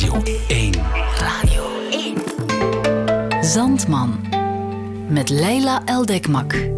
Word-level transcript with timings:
Radio 0.00 0.34
1. 0.48 0.72
Radio 1.18 1.64
1. 1.90 3.44
Zandman. 3.44 4.20
Met 5.08 5.28
Leila 5.28 5.84
Eldekmak. 5.84 6.68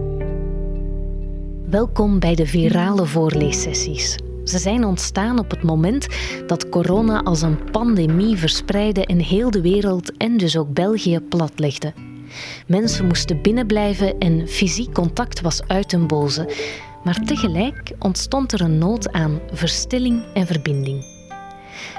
Welkom 1.67 2.19
bij 2.19 2.35
de 2.35 2.47
virale 2.47 3.07
voorleessessies. 3.07 4.19
Ze 4.45 4.59
zijn 4.59 4.85
ontstaan 4.85 5.39
op 5.39 5.51
het 5.51 5.63
moment 5.63 6.07
dat 6.47 6.69
corona 6.69 7.23
als 7.23 7.43
een 7.43 7.71
pandemie 7.71 8.37
verspreidde 8.37 9.05
in 9.05 9.19
heel 9.19 9.51
de 9.51 9.61
wereld 9.61 10.17
en 10.17 10.37
dus 10.37 10.57
ook 10.57 10.73
België 10.73 11.21
platlegde. 11.21 11.93
Mensen 12.67 13.07
moesten 13.07 13.43
binnenblijven 13.43 14.19
en 14.19 14.49
fysiek 14.49 14.95
contact 14.95 15.41
was 15.41 15.63
uit 15.67 15.91
den 15.91 16.07
boze. 16.07 16.49
Maar 17.05 17.21
tegelijk 17.25 17.93
ontstond 17.99 18.53
er 18.53 18.61
een 18.61 18.79
nood 18.79 19.13
aan 19.13 19.41
verstilling 19.53 20.25
en 20.35 20.47
verbinding. 20.47 21.12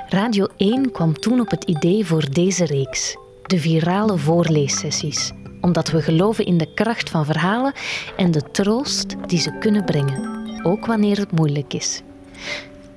Radio 0.10 0.48
1 0.58 0.92
kwam 0.92 1.20
toen 1.20 1.40
op 1.40 1.50
het 1.50 1.64
idee 1.64 2.06
voor 2.06 2.32
deze 2.32 2.66
reeks, 2.66 3.18
de 3.44 3.60
virale 3.60 4.18
voorleessessies, 4.18 5.32
omdat 5.62 5.90
we 5.90 6.02
geloven 6.02 6.46
in 6.46 6.58
de 6.58 6.74
kracht 6.74 7.10
van 7.10 7.26
verhalen 7.26 7.74
en 8.18 8.32
de 8.32 8.52
troost 8.52 9.16
die 9.28 9.40
ze 9.40 9.58
kunnen 9.58 9.86
brengen, 9.86 10.42
ook 10.64 10.86
wanneer 10.86 11.18
het 11.18 11.32
moeilijk 11.32 11.74
is. 11.74 12.02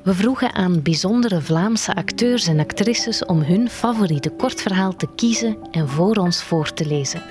We 0.03 0.15
vroegen 0.15 0.55
aan 0.55 0.83
bijzondere 0.83 1.41
Vlaamse 1.41 1.95
acteurs 1.95 2.47
en 2.47 2.61
actrices 2.61 3.25
om 3.25 3.43
hun 3.43 3.71
favoriete 3.71 4.31
kortverhaal 4.31 4.97
te 4.97 5.09
kiezen 5.15 5.59
en 5.71 5.89
voor 5.89 6.17
ons 6.17 6.43
voor 6.43 6.73
te 6.73 6.87
lezen. 6.87 7.23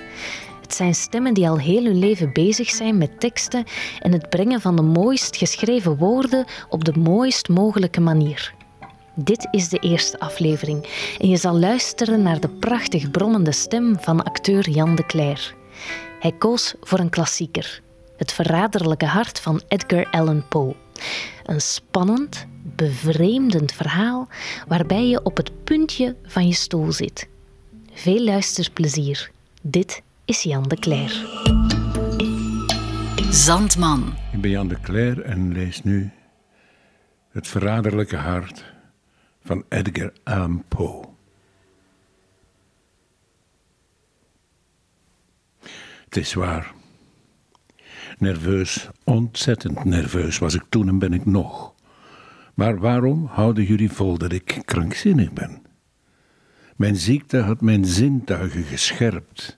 Het 0.61 0.73
zijn 0.73 0.95
stemmen 0.95 1.33
die 1.33 1.49
al 1.49 1.59
heel 1.59 1.83
hun 1.83 1.99
leven 1.99 2.33
bezig 2.33 2.69
zijn 2.69 2.97
met 2.97 3.19
teksten 3.19 3.63
en 3.99 4.11
het 4.11 4.29
brengen 4.29 4.61
van 4.61 4.75
de 4.75 4.81
mooist 4.81 5.37
geschreven 5.37 5.97
woorden 5.97 6.45
op 6.69 6.85
de 6.85 6.99
mooist 6.99 7.49
mogelijke 7.49 8.01
manier. 8.01 8.53
Dit 9.15 9.47
is 9.51 9.69
de 9.69 9.79
eerste 9.79 10.19
aflevering 10.19 10.87
en 11.19 11.29
je 11.29 11.37
zal 11.37 11.59
luisteren 11.59 12.21
naar 12.21 12.39
de 12.39 12.49
prachtig 12.49 13.11
brommende 13.11 13.51
stem 13.51 13.99
van 13.99 14.23
acteur 14.23 14.69
Jan 14.69 14.95
de 14.95 15.05
Cler. 15.05 15.55
Hij 16.19 16.31
koos 16.31 16.75
voor 16.81 16.99
een 16.99 17.09
klassieker, 17.09 17.81
Het 18.17 18.31
verraderlijke 18.31 19.05
hart 19.05 19.39
van 19.39 19.61
Edgar 19.67 20.07
Allan 20.11 20.47
Poe. 20.47 20.75
Een 21.45 21.61
spannend, 21.61 22.45
bevreemdend 22.63 23.71
verhaal 23.71 24.27
waarbij 24.67 25.07
je 25.07 25.23
op 25.23 25.37
het 25.37 25.63
puntje 25.63 26.15
van 26.23 26.47
je 26.47 26.53
stoel 26.53 26.91
zit. 26.91 27.27
Veel 27.93 28.23
luisterplezier. 28.23 29.31
Dit 29.61 30.01
is 30.25 30.43
Jan 30.43 30.63
de 30.63 30.75
Cler. 30.75 31.25
Zandman. 33.29 34.13
Ik 34.31 34.41
ben 34.41 34.51
Jan 34.51 34.67
de 34.67 34.79
Cler 34.81 35.21
en 35.21 35.53
lees 35.53 35.83
nu 35.83 36.11
Het 37.29 37.47
verraderlijke 37.47 38.15
hart 38.15 38.74
van 39.45 39.63
Edgar 39.69 40.13
Allan 40.23 40.63
Poe. 40.67 41.05
Het 46.05 46.17
is 46.17 46.33
waar. 46.33 46.73
Nerveus, 48.17 48.89
ontzettend 49.03 49.83
nerveus 49.83 50.37
was 50.37 50.53
ik 50.53 50.63
toen 50.69 50.87
en 50.87 50.99
ben 50.99 51.13
ik 51.13 51.25
nog. 51.25 51.73
Maar 52.53 52.79
waarom 52.79 53.25
houden 53.25 53.63
jullie 53.63 53.91
vol 53.91 54.17
dat 54.17 54.31
ik 54.31 54.61
krankzinnig 54.65 55.33
ben? 55.33 55.61
Mijn 56.75 56.95
ziekte 56.95 57.37
had 57.37 57.61
mijn 57.61 57.85
zintuigen 57.85 58.63
gescherpt. 58.63 59.57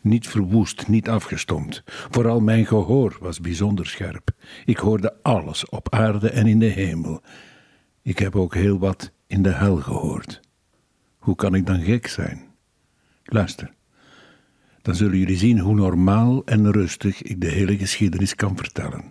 Niet 0.00 0.28
verwoest, 0.28 0.88
niet 0.88 1.08
afgestompt. 1.08 1.82
Vooral 1.86 2.40
mijn 2.40 2.66
gehoor 2.66 3.16
was 3.20 3.40
bijzonder 3.40 3.86
scherp. 3.86 4.30
Ik 4.64 4.76
hoorde 4.76 5.14
alles 5.22 5.68
op 5.68 5.94
aarde 5.94 6.30
en 6.30 6.46
in 6.46 6.58
de 6.58 6.66
hemel. 6.66 7.22
Ik 8.08 8.18
heb 8.18 8.36
ook 8.36 8.54
heel 8.54 8.78
wat 8.78 9.12
in 9.26 9.42
de 9.42 9.52
hel 9.52 9.76
gehoord. 9.76 10.40
Hoe 11.18 11.34
kan 11.34 11.54
ik 11.54 11.66
dan 11.66 11.80
gek 11.80 12.06
zijn? 12.06 12.40
Luister, 13.24 13.72
dan 14.82 14.94
zullen 14.94 15.18
jullie 15.18 15.36
zien 15.36 15.58
hoe 15.58 15.74
normaal 15.74 16.44
en 16.44 16.72
rustig 16.72 17.22
ik 17.22 17.40
de 17.40 17.46
hele 17.46 17.78
geschiedenis 17.78 18.34
kan 18.34 18.56
vertellen. 18.56 19.04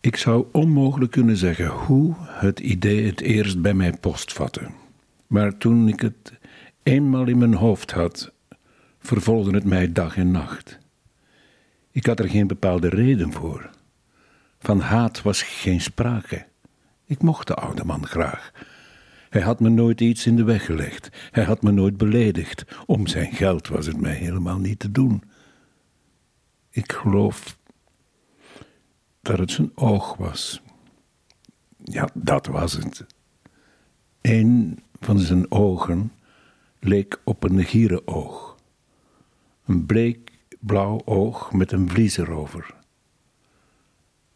Ik 0.00 0.16
zou 0.16 0.46
onmogelijk 0.52 1.10
kunnen 1.10 1.36
zeggen 1.36 1.66
hoe 1.66 2.14
het 2.18 2.60
idee 2.60 3.06
het 3.06 3.20
eerst 3.20 3.62
bij 3.62 3.74
mij 3.74 3.92
postvatte. 3.92 4.70
Maar 5.26 5.58
toen 5.58 5.88
ik 5.88 6.00
het 6.00 6.32
eenmaal 6.82 7.26
in 7.26 7.38
mijn 7.38 7.54
hoofd 7.54 7.90
had, 7.90 8.32
vervolgde 8.98 9.54
het 9.54 9.64
mij 9.64 9.92
dag 9.92 10.16
en 10.16 10.30
nacht. 10.30 10.78
Ik 11.90 12.06
had 12.06 12.18
er 12.18 12.28
geen 12.28 12.46
bepaalde 12.46 12.88
reden 12.88 13.32
voor. 13.32 13.70
Van 14.62 14.80
haat 14.80 15.22
was 15.22 15.42
geen 15.42 15.80
sprake. 15.80 16.46
Ik 17.04 17.22
mocht 17.22 17.46
de 17.46 17.54
oude 17.54 17.84
man 17.84 18.06
graag. 18.06 18.52
Hij 19.30 19.42
had 19.42 19.60
me 19.60 19.68
nooit 19.68 20.00
iets 20.00 20.26
in 20.26 20.36
de 20.36 20.44
weg 20.44 20.64
gelegd. 20.64 21.08
Hij 21.30 21.44
had 21.44 21.62
me 21.62 21.72
nooit 21.72 21.96
beledigd. 21.96 22.64
Om 22.86 23.06
zijn 23.06 23.32
geld 23.32 23.68
was 23.68 23.86
het 23.86 24.00
mij 24.00 24.14
helemaal 24.14 24.58
niet 24.58 24.78
te 24.78 24.90
doen. 24.90 25.22
Ik 26.70 26.92
geloof 26.92 27.58
dat 29.22 29.38
het 29.38 29.50
zijn 29.50 29.70
oog 29.74 30.16
was. 30.16 30.62
Ja, 31.76 32.08
dat 32.14 32.46
was 32.46 32.72
het. 32.72 33.06
Een 34.20 34.82
van 35.00 35.18
zijn 35.18 35.50
ogen 35.50 36.12
leek 36.80 37.20
op 37.24 37.44
een 37.44 37.64
gierenoog. 37.64 38.56
Een 39.64 39.86
bleek 39.86 40.32
blauw 40.60 41.00
oog 41.04 41.52
met 41.52 41.72
een 41.72 41.88
vlies 41.88 42.16
erover. 42.16 42.80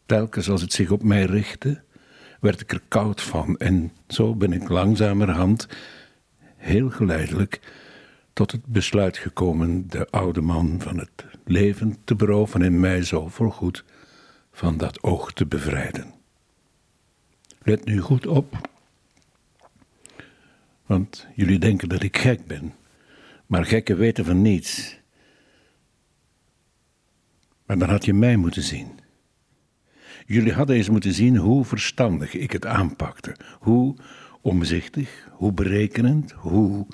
Telkens 0.07 0.49
als 0.49 0.61
het 0.61 0.73
zich 0.73 0.91
op 0.91 1.03
mij 1.03 1.25
richtte, 1.25 1.81
werd 2.39 2.61
ik 2.61 2.71
er 2.71 2.81
koud 2.87 3.21
van 3.21 3.57
en 3.57 3.91
zo 4.07 4.35
ben 4.35 4.53
ik 4.53 4.69
langzamerhand, 4.69 5.67
heel 6.55 6.89
geleidelijk, 6.89 7.59
tot 8.33 8.51
het 8.51 8.65
besluit 8.65 9.17
gekomen 9.17 9.89
de 9.89 10.09
oude 10.09 10.41
man 10.41 10.81
van 10.81 10.97
het 10.97 11.25
leven 11.45 11.97
te 12.03 12.15
beroven 12.15 12.61
en 12.61 12.79
mij 12.79 13.03
zo 13.03 13.27
voorgoed 13.27 13.83
van 14.51 14.77
dat 14.77 15.03
oog 15.03 15.33
te 15.33 15.45
bevrijden. 15.45 16.13
Let 17.61 17.85
nu 17.85 17.99
goed 17.99 18.27
op, 18.27 18.69
want 20.85 21.27
jullie 21.35 21.59
denken 21.59 21.89
dat 21.89 22.03
ik 22.03 22.17
gek 22.17 22.45
ben, 22.45 22.73
maar 23.45 23.65
gekken 23.65 23.97
weten 23.97 24.25
van 24.25 24.41
niets. 24.41 24.99
Maar 27.65 27.77
dan 27.77 27.89
had 27.89 28.05
je 28.05 28.13
mij 28.13 28.35
moeten 28.35 28.63
zien. 28.63 29.05
Jullie 30.29 30.53
hadden 30.53 30.75
eens 30.75 30.89
moeten 30.89 31.13
zien 31.13 31.37
hoe 31.37 31.65
verstandig 31.65 32.33
ik 32.33 32.51
het 32.51 32.65
aanpakte. 32.65 33.35
Hoe 33.59 33.95
omzichtig, 34.41 35.27
hoe 35.31 35.53
berekenend, 35.53 36.31
hoe 36.31 36.87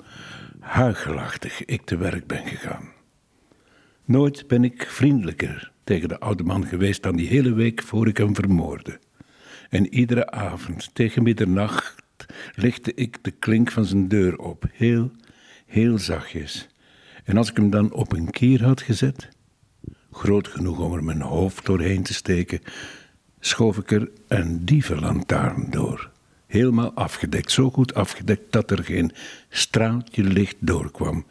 huigelachtig 0.60 1.64
ik 1.64 1.84
te 1.84 1.96
werk 1.96 2.26
ben 2.26 2.46
gegaan. 2.46 2.92
Nooit 4.04 4.46
ben 4.46 4.64
ik 4.64 4.86
vriendelijker 4.88 5.72
tegen 5.84 6.08
de 6.08 6.18
oude 6.20 6.42
man 6.42 6.66
geweest 6.66 7.02
dan 7.02 7.16
die 7.16 7.28
hele 7.28 7.52
week 7.52 7.82
voor 7.82 8.08
ik 8.08 8.16
hem 8.16 8.34
vermoordde. 8.34 8.98
En 9.68 9.94
iedere 9.94 10.30
avond 10.30 10.94
tegen 10.94 11.22
middernacht 11.22 12.04
lichtte 12.54 12.94
ik 12.94 13.18
de 13.22 13.30
klink 13.30 13.70
van 13.70 13.84
zijn 13.84 14.08
deur 14.08 14.38
op, 14.38 14.64
heel, 14.72 15.10
heel 15.66 15.98
zachtjes. 15.98 16.68
En 17.24 17.36
als 17.36 17.50
ik 17.50 17.56
hem 17.56 17.70
dan 17.70 17.92
op 17.92 18.12
een 18.12 18.30
kier 18.30 18.64
had 18.64 18.82
gezet, 18.82 19.28
groot 20.10 20.48
genoeg 20.48 20.78
om 20.78 20.92
er 20.92 21.04
mijn 21.04 21.20
hoofd 21.20 21.66
doorheen 21.66 22.02
te 22.02 22.14
steken, 22.14 22.60
schoof 23.46 23.78
ik 23.78 23.90
er 23.90 24.10
een 24.28 24.64
dievenlantaarn 24.64 25.70
door. 25.70 26.10
Helemaal 26.46 26.92
afgedekt, 26.94 27.50
zo 27.50 27.70
goed 27.70 27.94
afgedekt 27.94 28.52
dat 28.52 28.70
er 28.70 28.84
geen 28.84 29.12
straaltje 29.48 30.22
licht 30.22 30.56
doorkwam. 30.58 31.26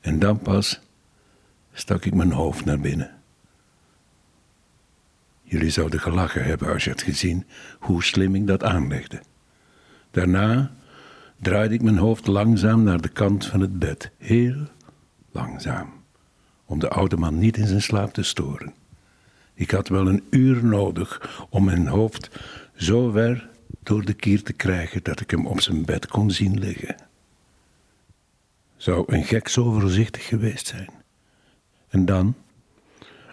En 0.00 0.18
dan 0.18 0.38
pas 0.38 0.80
stak 1.72 2.04
ik 2.04 2.14
mijn 2.14 2.32
hoofd 2.32 2.64
naar 2.64 2.80
binnen. 2.80 3.10
Jullie 5.42 5.70
zouden 5.70 6.00
gelachen 6.00 6.44
hebben 6.44 6.72
als 6.72 6.84
je 6.84 6.90
had 6.90 7.02
gezien 7.02 7.46
hoe 7.78 8.02
slim 8.02 8.34
ik 8.34 8.46
dat 8.46 8.62
aanlegde. 8.62 9.22
Daarna 10.10 10.70
draaide 11.40 11.74
ik 11.74 11.82
mijn 11.82 11.98
hoofd 11.98 12.26
langzaam 12.26 12.82
naar 12.82 13.00
de 13.00 13.08
kant 13.08 13.46
van 13.46 13.60
het 13.60 13.78
bed, 13.78 14.10
heel 14.18 14.68
langzaam, 15.30 15.92
om 16.64 16.78
de 16.78 16.88
oude 16.88 17.16
man 17.16 17.38
niet 17.38 17.56
in 17.56 17.66
zijn 17.66 17.82
slaap 17.82 18.12
te 18.12 18.22
storen. 18.22 18.81
Ik 19.54 19.70
had 19.70 19.88
wel 19.88 20.08
een 20.08 20.24
uur 20.30 20.64
nodig 20.64 21.44
om 21.50 21.64
mijn 21.64 21.86
hoofd 21.86 22.30
zo 22.76 23.10
ver 23.10 23.48
door 23.82 24.04
de 24.04 24.14
kier 24.14 24.42
te 24.42 24.52
krijgen 24.52 25.02
dat 25.02 25.20
ik 25.20 25.30
hem 25.30 25.46
op 25.46 25.60
zijn 25.60 25.84
bed 25.84 26.06
kon 26.06 26.30
zien 26.30 26.58
liggen. 26.58 26.96
Zou 28.76 29.04
een 29.06 29.24
gek 29.24 29.48
zo 29.48 29.72
voorzichtig 29.72 30.26
geweest 30.26 30.66
zijn? 30.66 30.90
En 31.88 32.04
dan, 32.04 32.34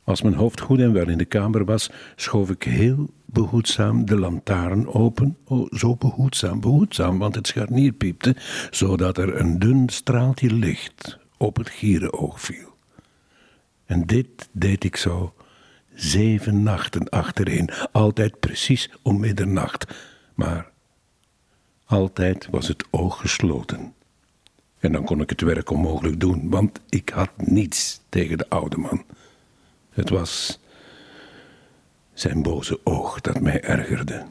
als 0.03 0.21
mijn 0.21 0.35
hoofd 0.35 0.61
goed 0.61 0.79
en 0.79 0.93
wel 0.93 1.07
in 1.09 1.17
de 1.17 1.25
kamer 1.25 1.65
was, 1.65 1.89
schoof 2.15 2.49
ik 2.49 2.63
heel 2.63 3.09
behoedzaam 3.25 4.05
de 4.05 4.19
lantaarn 4.19 4.87
open. 4.87 5.37
Oh, 5.43 5.71
zo 5.71 5.95
behoedzaam, 5.95 6.59
behoedzaam, 6.59 7.17
want 7.17 7.35
het 7.35 7.47
scharnier 7.47 7.91
piepte, 7.91 8.35
zodat 8.69 9.17
er 9.17 9.39
een 9.39 9.59
dun 9.59 9.89
straaltje 9.89 10.53
licht 10.53 11.17
op 11.37 11.57
het 11.57 11.69
gierenoog 11.69 12.41
viel. 12.41 12.75
En 13.85 14.05
dit 14.05 14.49
deed 14.51 14.83
ik 14.83 14.95
zo 14.95 15.33
zeven 16.01 16.63
nachten 16.63 17.09
achtereen, 17.09 17.69
altijd 17.91 18.39
precies 18.39 18.89
om 19.01 19.19
middernacht. 19.19 19.85
Maar 20.35 20.69
Altijd 21.89 22.47
was 22.51 22.67
het 22.67 22.83
oog 22.89 23.19
gesloten. 23.19 23.93
En 24.79 24.91
dan 24.91 25.05
kon 25.05 25.21
ik 25.21 25.29
het 25.29 25.41
werk 25.41 25.69
onmogelijk 25.69 26.19
doen, 26.19 26.49
want 26.49 26.79
ik 26.89 27.09
had 27.09 27.29
niets 27.37 28.01
tegen 28.09 28.37
de 28.37 28.49
oude 28.49 28.77
man. 28.77 29.03
Het 29.89 30.09
was 30.09 30.59
zijn 32.13 32.41
boze 32.41 32.79
oog 32.83 33.21
dat 33.21 33.41
mij 33.41 33.61
ergerde. 33.61 34.25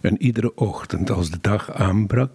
En 0.00 0.22
iedere 0.22 0.54
ochtend 0.54 1.10
als 1.10 1.30
de 1.30 1.38
dag 1.40 1.72
aanbrak, 1.72 2.30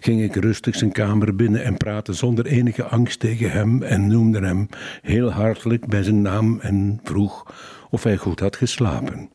ging 0.00 0.22
ik 0.22 0.34
rustig 0.34 0.74
zijn 0.74 0.92
kamer 0.92 1.36
binnen 1.36 1.64
en 1.64 1.76
praatte 1.76 2.12
zonder 2.12 2.46
enige 2.46 2.84
angst 2.84 3.20
tegen 3.20 3.50
hem 3.50 3.82
en 3.82 4.06
noemde 4.06 4.40
hem 4.40 4.68
heel 5.02 5.30
hartelijk 5.30 5.86
bij 5.86 6.02
zijn 6.02 6.22
naam 6.22 6.60
en 6.60 7.00
vroeg 7.04 7.54
of 7.90 8.02
hij 8.02 8.16
goed 8.16 8.40
had 8.40 8.56
geslapen. 8.56 9.30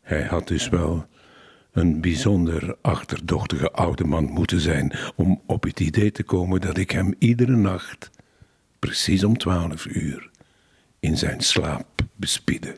Hij 0.00 0.22
had 0.22 0.48
dus 0.48 0.68
wel 0.68 1.06
een 1.72 2.00
bijzonder 2.00 2.76
achterdochtige 2.80 3.70
oude 3.70 4.04
man 4.04 4.24
moeten 4.24 4.60
zijn 4.60 4.92
om 5.16 5.40
op 5.46 5.62
het 5.62 5.80
idee 5.80 6.12
te 6.12 6.22
komen 6.22 6.60
dat 6.60 6.76
ik 6.76 6.90
hem 6.90 7.14
iedere 7.18 7.56
nacht, 7.56 8.10
precies 8.78 9.24
om 9.24 9.38
twaalf 9.38 9.86
uur, 9.86 10.30
in 11.00 11.16
zijn 11.16 11.40
slaap 11.40 11.86
bespiedde. 12.16 12.76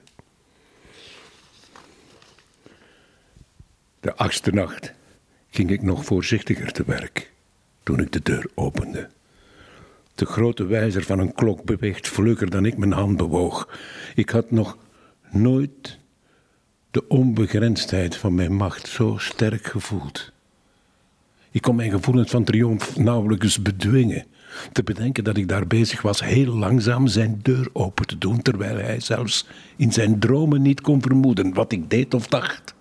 De 4.00 4.14
achtste 4.14 4.50
nacht 4.50 4.94
ging 5.54 5.70
ik 5.70 5.82
nog 5.82 6.04
voorzichtiger 6.04 6.72
te 6.72 6.82
werk 6.86 7.32
toen 7.82 8.00
ik 8.00 8.12
de 8.12 8.20
deur 8.22 8.46
opende. 8.54 9.08
De 10.14 10.26
grote 10.26 10.66
wijzer 10.66 11.02
van 11.02 11.18
een 11.18 11.34
klok 11.34 11.64
beweegt 11.64 12.08
vlugger 12.08 12.50
dan 12.50 12.64
ik 12.64 12.76
mijn 12.76 12.92
hand 12.92 13.16
bewoog. 13.16 13.78
Ik 14.14 14.30
had 14.30 14.50
nog 14.50 14.78
nooit 15.30 15.98
de 16.90 17.08
onbegrensdheid 17.08 18.16
van 18.16 18.34
mijn 18.34 18.52
macht 18.52 18.88
zo 18.88 19.16
sterk 19.18 19.66
gevoeld. 19.66 20.32
Ik 21.50 21.62
kon 21.62 21.76
mijn 21.76 21.90
gevoelens 21.90 22.30
van 22.30 22.44
triomf 22.44 22.96
nauwelijks 22.96 23.62
bedwingen. 23.62 24.26
Te 24.72 24.82
bedenken 24.82 25.24
dat 25.24 25.36
ik 25.36 25.48
daar 25.48 25.66
bezig 25.66 26.02
was 26.02 26.24
heel 26.24 26.54
langzaam 26.54 27.06
zijn 27.06 27.40
deur 27.42 27.68
open 27.72 28.06
te 28.06 28.18
doen, 28.18 28.42
terwijl 28.42 28.76
hij 28.76 29.00
zelfs 29.00 29.46
in 29.76 29.92
zijn 29.92 30.18
dromen 30.18 30.62
niet 30.62 30.80
kon 30.80 31.02
vermoeden 31.02 31.54
wat 31.54 31.72
ik 31.72 31.90
deed 31.90 32.14
of 32.14 32.26
dacht. 32.26 32.74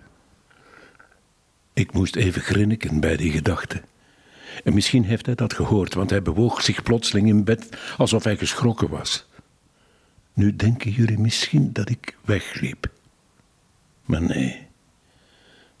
Ik 1.74 1.92
moest 1.92 2.16
even 2.16 2.42
grinniken 2.42 3.00
bij 3.00 3.16
die 3.16 3.32
gedachte. 3.32 3.82
En 4.64 4.74
misschien 4.74 5.04
heeft 5.04 5.26
hij 5.26 5.34
dat 5.34 5.54
gehoord, 5.54 5.94
want 5.94 6.10
hij 6.10 6.22
bewoog 6.22 6.62
zich 6.62 6.82
plotseling 6.82 7.28
in 7.28 7.44
bed 7.44 7.68
alsof 7.96 8.24
hij 8.24 8.36
geschrokken 8.36 8.88
was. 8.88 9.26
Nu 10.32 10.56
denken 10.56 10.90
jullie 10.90 11.18
misschien 11.18 11.72
dat 11.72 11.88
ik 11.88 12.16
wegliep. 12.24 12.90
Maar 14.04 14.22
nee, 14.22 14.66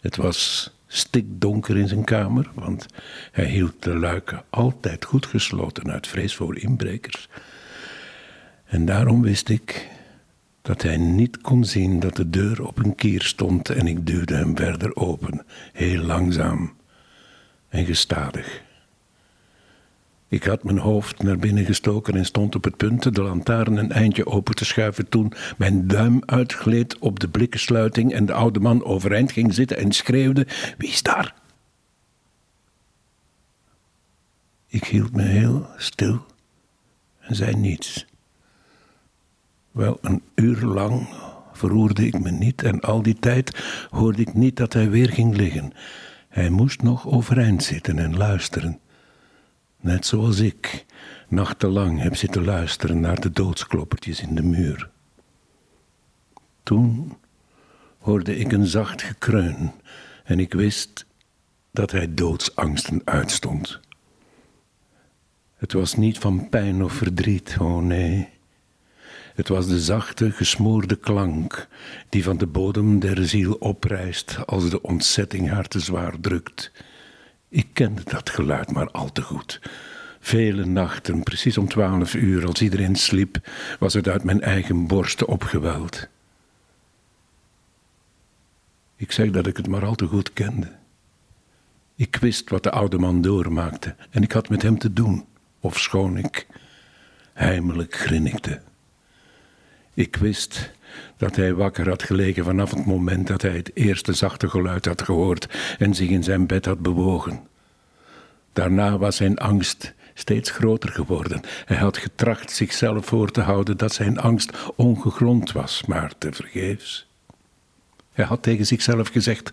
het 0.00 0.16
was 0.16 0.70
stikdonker 0.86 1.76
in 1.76 1.88
zijn 1.88 2.04
kamer, 2.04 2.50
want 2.54 2.86
hij 3.32 3.46
hield 3.46 3.82
de 3.82 3.94
luiken 3.94 4.44
altijd 4.50 5.04
goed 5.04 5.26
gesloten 5.26 5.90
uit 5.90 6.06
vrees 6.06 6.34
voor 6.34 6.58
inbrekers. 6.58 7.28
En 8.64 8.84
daarom 8.84 9.22
wist 9.22 9.48
ik 9.48 9.88
dat 10.64 10.82
hij 10.82 10.96
niet 10.96 11.40
kon 11.40 11.64
zien 11.64 12.00
dat 12.00 12.16
de 12.16 12.30
deur 12.30 12.66
op 12.66 12.78
een 12.78 12.94
kier 12.94 13.22
stond 13.22 13.70
en 13.70 13.86
ik 13.86 14.06
duwde 14.06 14.34
hem 14.34 14.56
verder 14.56 14.96
open, 14.96 15.46
heel 15.72 16.02
langzaam 16.02 16.76
en 17.68 17.84
gestadig. 17.84 18.62
Ik 20.28 20.44
had 20.44 20.64
mijn 20.64 20.78
hoofd 20.78 21.22
naar 21.22 21.36
binnen 21.36 21.64
gestoken 21.64 22.14
en 22.14 22.24
stond 22.24 22.54
op 22.54 22.64
het 22.64 22.76
punt 22.76 23.14
de 23.14 23.22
lantaarn 23.22 23.76
een 23.76 23.92
eindje 23.92 24.26
open 24.26 24.54
te 24.54 24.64
schuiven 24.64 25.08
toen 25.08 25.32
mijn 25.56 25.86
duim 25.86 26.22
uitgleed 26.26 26.98
op 26.98 27.20
de 27.20 27.28
blikkensluiting 27.28 28.12
en 28.12 28.26
de 28.26 28.32
oude 28.32 28.60
man 28.60 28.84
overeind 28.84 29.32
ging 29.32 29.54
zitten 29.54 29.76
en 29.76 29.92
schreeuwde: 29.92 30.46
Wie 30.78 30.88
is 30.88 31.02
daar? 31.02 31.34
Ik 34.66 34.84
hield 34.84 35.12
me 35.12 35.22
heel 35.22 35.66
stil 35.76 36.26
en 37.20 37.34
zei 37.34 37.54
niets. 37.54 38.06
Wel, 39.74 39.98
een 40.00 40.22
uur 40.34 40.60
lang 40.60 41.08
verroerde 41.52 42.06
ik 42.06 42.20
me 42.20 42.30
niet 42.30 42.62
en 42.62 42.80
al 42.80 43.02
die 43.02 43.18
tijd 43.18 43.64
hoorde 43.90 44.20
ik 44.20 44.34
niet 44.34 44.56
dat 44.56 44.72
hij 44.72 44.90
weer 44.90 45.08
ging 45.08 45.36
liggen. 45.36 45.72
Hij 46.28 46.50
moest 46.50 46.82
nog 46.82 47.06
overeind 47.06 47.62
zitten 47.62 47.98
en 47.98 48.16
luisteren. 48.16 48.78
Net 49.80 50.06
zoals 50.06 50.38
ik 50.38 50.84
nachtenlang 51.28 52.02
heb 52.02 52.16
zitten 52.16 52.44
luisteren 52.44 53.00
naar 53.00 53.20
de 53.20 53.30
doodskloppertjes 53.30 54.20
in 54.20 54.34
de 54.34 54.42
muur. 54.42 54.90
Toen 56.62 57.16
hoorde 57.98 58.36
ik 58.36 58.52
een 58.52 58.66
zacht 58.66 59.02
gekreun 59.02 59.72
en 60.24 60.40
ik 60.40 60.52
wist 60.52 61.06
dat 61.70 61.90
hij 61.90 62.14
doodsangsten 62.14 63.00
uitstond. 63.04 63.80
Het 65.56 65.72
was 65.72 65.94
niet 65.94 66.18
van 66.18 66.48
pijn 66.48 66.84
of 66.84 66.92
verdriet, 66.92 67.56
oh 67.60 67.82
nee. 67.82 68.33
Het 69.34 69.48
was 69.48 69.66
de 69.66 69.80
zachte, 69.80 70.30
gesmoorde 70.30 70.96
klank 70.96 71.68
die 72.08 72.24
van 72.24 72.36
de 72.36 72.46
bodem 72.46 72.98
der 72.98 73.26
ziel 73.28 73.52
oprijst 73.52 74.46
als 74.46 74.70
de 74.70 74.82
ontzetting 74.82 75.50
haar 75.50 75.68
te 75.68 75.80
zwaar 75.80 76.20
drukt. 76.20 76.72
Ik 77.48 77.66
kende 77.72 78.02
dat 78.04 78.30
geluid 78.30 78.72
maar 78.72 78.90
al 78.90 79.12
te 79.12 79.22
goed. 79.22 79.60
Vele 80.20 80.64
nachten, 80.64 81.22
precies 81.22 81.58
om 81.58 81.68
twaalf 81.68 82.14
uur, 82.14 82.46
als 82.46 82.62
iedereen 82.62 82.96
sliep, 82.96 83.48
was 83.78 83.94
het 83.94 84.08
uit 84.08 84.24
mijn 84.24 84.40
eigen 84.40 84.86
borsten 84.86 85.28
opgeweld. 85.28 86.08
Ik 88.96 89.12
zeg 89.12 89.30
dat 89.30 89.46
ik 89.46 89.56
het 89.56 89.68
maar 89.68 89.84
al 89.84 89.94
te 89.94 90.06
goed 90.06 90.32
kende. 90.32 90.72
Ik 91.94 92.16
wist 92.16 92.50
wat 92.50 92.62
de 92.62 92.70
oude 92.70 92.98
man 92.98 93.22
doormaakte 93.22 93.94
en 94.10 94.22
ik 94.22 94.32
had 94.32 94.48
met 94.48 94.62
hem 94.62 94.78
te 94.78 94.92
doen, 94.92 95.24
ofschoon 95.60 96.16
ik 96.16 96.46
heimelijk 97.32 97.94
grinnikte. 97.94 98.60
Ik 99.94 100.16
wist 100.16 100.70
dat 101.16 101.36
hij 101.36 101.54
wakker 101.54 101.88
had 101.88 102.02
gelegen 102.02 102.44
vanaf 102.44 102.70
het 102.70 102.86
moment 102.86 103.26
dat 103.26 103.42
hij 103.42 103.56
het 103.56 103.70
eerste 103.74 104.12
zachte 104.12 104.48
geluid 104.48 104.84
had 104.84 105.02
gehoord 105.02 105.48
en 105.78 105.94
zich 105.94 106.08
in 106.08 106.22
zijn 106.22 106.46
bed 106.46 106.64
had 106.64 106.78
bewogen. 106.78 107.46
Daarna 108.52 108.98
was 108.98 109.16
zijn 109.16 109.38
angst 109.38 109.94
steeds 110.14 110.50
groter 110.50 110.90
geworden. 110.90 111.40
Hij 111.64 111.76
had 111.76 111.96
getracht 111.98 112.50
zichzelf 112.50 113.06
voor 113.06 113.30
te 113.30 113.40
houden 113.40 113.76
dat 113.76 113.92
zijn 113.92 114.18
angst 114.18 114.52
ongegrond 114.76 115.52
was, 115.52 115.84
maar 115.84 116.12
tevergeefs. 116.18 117.08
Hij 118.12 118.24
had 118.24 118.42
tegen 118.42 118.66
zichzelf 118.66 119.08
gezegd: 119.08 119.52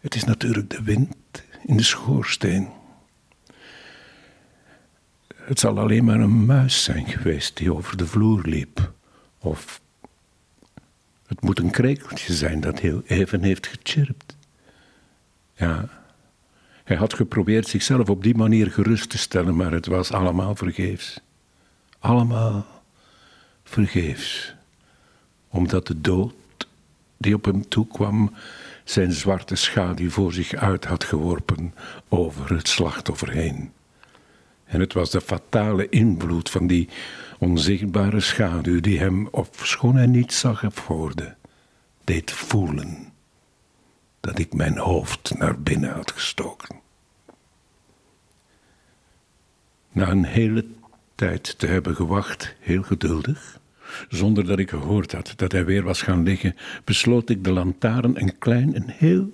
Het 0.00 0.14
is 0.14 0.24
natuurlijk 0.24 0.70
de 0.70 0.82
wind 0.82 1.16
in 1.64 1.76
de 1.76 1.82
schoorsteen. 1.82 2.68
Het 5.34 5.60
zal 5.60 5.78
alleen 5.78 6.04
maar 6.04 6.20
een 6.20 6.46
muis 6.46 6.84
zijn 6.84 7.06
geweest 7.06 7.56
die 7.56 7.74
over 7.74 7.96
de 7.96 8.06
vloer 8.06 8.40
liep. 8.42 8.92
Of 9.38 9.80
het 11.26 11.40
moet 11.40 11.58
een 11.58 11.70
krekeltje 11.70 12.32
zijn 12.32 12.60
dat 12.60 12.78
heel 12.78 13.02
even 13.06 13.42
heeft 13.42 13.66
gechirpt. 13.66 14.36
Ja, 15.54 15.88
hij 16.84 16.96
had 16.96 17.14
geprobeerd 17.14 17.68
zichzelf 17.68 18.08
op 18.08 18.22
die 18.22 18.34
manier 18.34 18.70
gerust 18.70 19.10
te 19.10 19.18
stellen, 19.18 19.56
maar 19.56 19.72
het 19.72 19.86
was 19.86 20.12
allemaal 20.12 20.54
vergeefs. 20.54 21.20
Allemaal 21.98 22.66
vergeefs. 23.64 24.54
Omdat 25.48 25.86
de 25.86 26.00
dood 26.00 26.34
die 27.16 27.34
op 27.34 27.44
hem 27.44 27.68
toekwam 27.68 28.34
zijn 28.84 29.12
zwarte 29.12 29.54
schaduw 29.54 30.10
voor 30.10 30.32
zich 30.32 30.54
uit 30.54 30.84
had 30.84 31.04
geworpen 31.04 31.74
over 32.08 32.54
het 32.54 32.68
slachtoffer 32.68 33.30
heen. 33.30 33.72
En 34.68 34.80
het 34.80 34.92
was 34.92 35.10
de 35.10 35.20
fatale 35.20 35.88
invloed 35.88 36.50
van 36.50 36.66
die 36.66 36.88
onzichtbare 37.38 38.20
schaduw 38.20 38.80
die 38.80 38.98
hem, 38.98 39.28
ofschoon 39.30 39.96
hij 39.96 40.06
niet 40.06 40.32
zag 40.32 40.64
of 40.64 40.86
hoorde, 40.86 41.36
deed 42.04 42.30
voelen 42.30 43.12
dat 44.20 44.38
ik 44.38 44.54
mijn 44.54 44.78
hoofd 44.78 45.38
naar 45.38 45.60
binnen 45.60 45.92
had 45.92 46.12
gestoken. 46.12 46.76
Na 49.92 50.08
een 50.08 50.24
hele 50.24 50.64
tijd 51.14 51.58
te 51.58 51.66
hebben 51.66 51.94
gewacht, 51.94 52.54
heel 52.60 52.82
geduldig, 52.82 53.60
zonder 54.08 54.46
dat 54.46 54.58
ik 54.58 54.70
gehoord 54.70 55.12
had 55.12 55.32
dat 55.36 55.52
hij 55.52 55.64
weer 55.64 55.82
was 55.82 56.02
gaan 56.02 56.22
liggen, 56.22 56.56
besloot 56.84 57.28
ik 57.28 57.44
de 57.44 57.52
lantaarn 57.52 58.20
een 58.20 58.38
klein, 58.38 58.76
een 58.76 58.90
heel, 58.90 59.32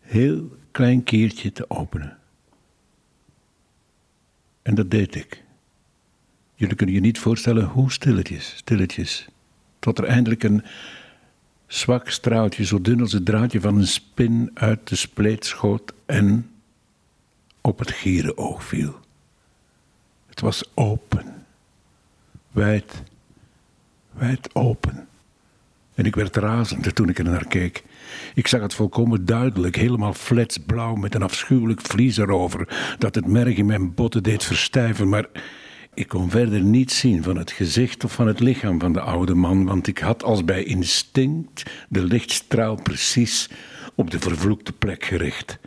heel 0.00 0.56
klein 0.70 1.02
keertje 1.02 1.52
te 1.52 1.70
openen. 1.70 2.18
En 4.64 4.74
dat 4.74 4.90
deed 4.90 5.14
ik. 5.14 5.42
Jullie 6.54 6.76
kunnen 6.76 6.94
je 6.94 7.00
niet 7.00 7.18
voorstellen 7.18 7.64
hoe 7.64 7.92
stilletjes, 7.92 8.56
stilletjes, 8.56 9.28
tot 9.78 9.98
er 9.98 10.04
eindelijk 10.04 10.42
een 10.42 10.64
zwak 11.66 12.08
straaltje, 12.08 12.64
zo 12.64 12.80
dun 12.80 13.00
als 13.00 13.12
het 13.12 13.24
draadje 13.24 13.60
van 13.60 13.76
een 13.76 13.86
spin, 13.86 14.50
uit 14.54 14.88
de 14.88 14.96
spleet 14.96 15.44
schoot 15.44 15.92
en 16.06 16.50
op 17.60 17.78
het 17.78 17.90
gierenoog 17.90 18.64
viel. 18.64 19.00
Het 20.26 20.40
was 20.40 20.70
open, 20.74 21.46
wijd, 22.50 23.02
wijd 24.12 24.54
open, 24.54 25.08
En 25.94 26.04
ik 26.04 26.14
werd 26.14 26.36
razend 26.36 26.94
toen 26.94 27.08
ik 27.08 27.18
er 27.18 27.24
naar 27.24 27.46
keek. 27.46 27.82
Ik 28.34 28.46
zag 28.46 28.60
het 28.60 28.74
volkomen 28.74 29.24
duidelijk, 29.24 29.76
helemaal 29.76 30.14
fletsblauw 30.14 30.94
met 30.94 31.14
een 31.14 31.22
afschuwelijk 31.22 31.80
vlies 31.80 32.16
erover, 32.16 32.96
dat 32.98 33.14
het 33.14 33.26
merg 33.26 33.56
in 33.56 33.66
mijn 33.66 33.94
botten 33.94 34.22
deed 34.22 34.44
verstijven, 34.44 35.08
maar 35.08 35.26
ik 35.94 36.08
kon 36.08 36.30
verder 36.30 36.60
niets 36.60 36.98
zien 36.98 37.22
van 37.22 37.36
het 37.36 37.50
gezicht 37.50 38.04
of 38.04 38.12
van 38.12 38.26
het 38.26 38.40
lichaam 38.40 38.80
van 38.80 38.92
de 38.92 39.00
oude 39.00 39.34
man, 39.34 39.64
want 39.64 39.86
ik 39.86 39.98
had 39.98 40.22
als 40.22 40.44
bij 40.44 40.64
instinct 40.64 41.62
de 41.88 42.04
lichtstraal 42.04 42.74
precies 42.82 43.50
op 43.94 44.10
de 44.10 44.18
vervloekte 44.18 44.72
plek 44.72 45.04
gericht. 45.04 45.58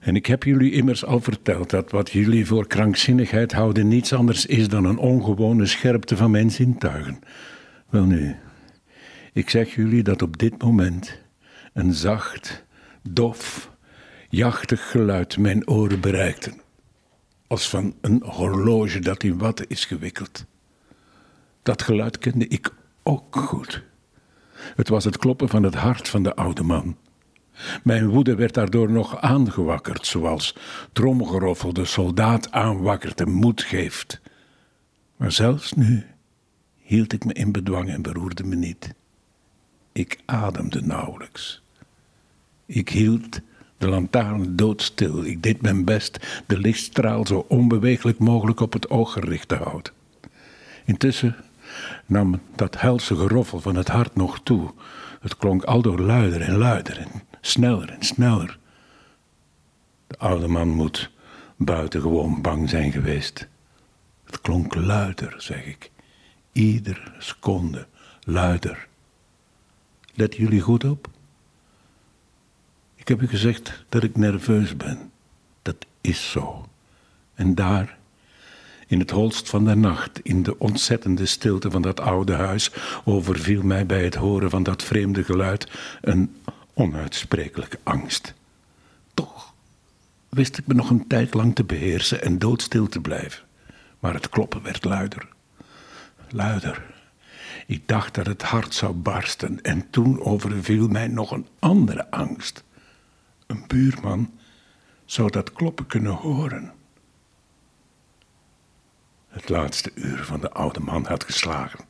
En 0.00 0.16
ik 0.16 0.26
heb 0.26 0.42
jullie 0.42 0.72
immers 0.72 1.04
al 1.04 1.20
verteld 1.20 1.70
dat 1.70 1.90
wat 1.90 2.10
jullie 2.10 2.46
voor 2.46 2.66
krankzinnigheid 2.66 3.52
houden 3.52 3.88
niets 3.88 4.12
anders 4.12 4.46
is 4.46 4.68
dan 4.68 4.84
een 4.84 4.98
ongewone 4.98 5.66
scherpte 5.66 6.16
van 6.16 6.30
mijn 6.30 6.50
zintuigen. 6.50 7.18
Welnu, 7.88 8.36
ik 9.32 9.50
zeg 9.50 9.74
jullie 9.74 10.02
dat 10.02 10.22
op 10.22 10.38
dit 10.38 10.62
moment 10.62 11.20
een 11.72 11.94
zacht, 11.94 12.64
dof, 13.02 13.70
jachtig 14.28 14.90
geluid 14.90 15.38
mijn 15.38 15.68
oren 15.68 16.00
bereikte, 16.00 16.52
als 17.46 17.68
van 17.68 17.94
een 18.00 18.22
horloge 18.24 18.98
dat 18.98 19.22
in 19.22 19.38
watten 19.38 19.68
is 19.68 19.84
gewikkeld. 19.84 20.44
Dat 21.62 21.82
geluid 21.82 22.18
kende 22.18 22.48
ik 22.48 22.70
ook 23.02 23.36
goed. 23.36 23.82
Het 24.52 24.88
was 24.88 25.04
het 25.04 25.18
kloppen 25.18 25.48
van 25.48 25.62
het 25.62 25.74
hart 25.74 26.08
van 26.08 26.22
de 26.22 26.34
oude 26.34 26.62
man. 26.62 26.96
Mijn 27.82 28.08
woede 28.08 28.34
werd 28.34 28.54
daardoor 28.54 28.90
nog 28.90 29.20
aangewakkerd, 29.20 30.06
zoals 30.06 30.56
tromgeroffel 30.92 31.72
de 31.72 31.84
soldaat 31.84 32.50
aanwakkert 32.50 33.20
en 33.20 33.32
moed 33.32 33.62
geeft. 33.62 34.20
Maar 35.16 35.32
zelfs 35.32 35.72
nu 35.72 36.06
hield 36.76 37.12
ik 37.12 37.24
me 37.24 37.32
in 37.32 37.52
bedwang 37.52 37.90
en 37.90 38.02
beroerde 38.02 38.44
me 38.44 38.54
niet. 38.54 38.94
Ik 39.92 40.18
ademde 40.24 40.80
nauwelijks. 40.82 41.62
Ik 42.66 42.88
hield 42.88 43.40
de 43.78 43.88
lantaarn 43.88 44.56
doodstil. 44.56 45.24
Ik 45.24 45.42
deed 45.42 45.62
mijn 45.62 45.84
best 45.84 46.42
de 46.46 46.58
lichtstraal 46.58 47.26
zo 47.26 47.44
onbeweeglijk 47.48 48.18
mogelijk 48.18 48.60
op 48.60 48.72
het 48.72 48.90
oog 48.90 49.12
gericht 49.12 49.48
te 49.48 49.54
houden. 49.54 49.92
Intussen 50.84 51.36
nam 52.06 52.40
dat 52.56 52.80
helse 52.80 53.16
geroffel 53.16 53.60
van 53.60 53.76
het 53.76 53.88
hart 53.88 54.14
nog 54.14 54.40
toe. 54.42 54.72
Het 55.20 55.36
klonk 55.36 55.62
aldoor 55.62 56.00
luider 56.00 56.40
en 56.40 56.56
luider 56.56 56.98
en 56.98 57.22
sneller 57.40 57.90
en 57.90 58.02
sneller. 58.02 58.58
De 60.06 60.18
oude 60.18 60.48
man 60.48 60.68
moet 60.68 61.10
buitengewoon 61.56 62.40
bang 62.42 62.68
zijn 62.68 62.92
geweest. 62.92 63.48
Het 64.24 64.40
klonk 64.40 64.74
luider, 64.74 65.34
zeg 65.38 65.64
ik. 65.64 65.90
Ieder 66.52 67.14
seconde 67.18 67.86
luider. 68.20 68.88
Let 70.20 70.36
jullie 70.36 70.60
goed 70.60 70.84
op. 70.84 71.08
Ik 72.94 73.08
heb 73.08 73.22
u 73.22 73.28
gezegd 73.28 73.84
dat 73.88 74.02
ik 74.02 74.16
nerveus 74.16 74.76
ben. 74.76 75.10
Dat 75.62 75.86
is 76.00 76.30
zo. 76.30 76.68
En 77.34 77.54
daar, 77.54 77.98
in 78.86 78.98
het 78.98 79.10
holst 79.10 79.48
van 79.48 79.64
de 79.64 79.74
nacht, 79.74 80.20
in 80.22 80.42
de 80.42 80.58
ontzettende 80.58 81.26
stilte 81.26 81.70
van 81.70 81.82
dat 81.82 82.00
oude 82.00 82.32
huis, 82.32 82.70
overviel 83.04 83.62
mij 83.62 83.86
bij 83.86 84.04
het 84.04 84.14
horen 84.14 84.50
van 84.50 84.62
dat 84.62 84.82
vreemde 84.82 85.24
geluid 85.24 85.70
een 86.00 86.36
onuitsprekelijke 86.74 87.78
angst. 87.82 88.34
Toch 89.14 89.54
wist 90.28 90.58
ik 90.58 90.66
me 90.66 90.74
nog 90.74 90.90
een 90.90 91.06
tijd 91.06 91.34
lang 91.34 91.54
te 91.54 91.64
beheersen 91.64 92.22
en 92.22 92.38
doodstil 92.38 92.88
te 92.88 93.00
blijven. 93.00 93.44
Maar 93.98 94.14
het 94.14 94.28
kloppen 94.28 94.62
werd 94.62 94.84
luider. 94.84 95.28
Luider. 96.30 96.89
Ik 97.70 97.88
dacht 97.88 98.14
dat 98.14 98.26
het 98.26 98.42
hart 98.42 98.74
zou 98.74 98.92
barsten 98.92 99.62
en 99.62 99.90
toen 99.90 100.20
overviel 100.20 100.88
mij 100.88 101.08
nog 101.08 101.30
een 101.30 101.46
andere 101.58 102.10
angst. 102.10 102.64
Een 103.46 103.64
buurman 103.66 104.38
zou 105.04 105.30
dat 105.30 105.52
kloppen 105.52 105.86
kunnen 105.86 106.12
horen. 106.12 106.72
Het 109.28 109.48
laatste 109.48 109.90
uur 109.94 110.24
van 110.24 110.40
de 110.40 110.50
oude 110.50 110.80
man 110.80 111.06
had 111.06 111.24
geslagen. 111.24 111.84